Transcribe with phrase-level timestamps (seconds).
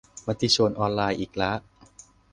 [0.27, 1.51] มติชนออนไลน์อีกละ